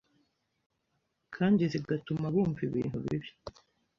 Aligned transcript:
kandi 1.35 1.61
zigatuma 1.71 2.25
bumva 2.33 2.61
ibintu 2.69 2.97
bibi 3.03 3.29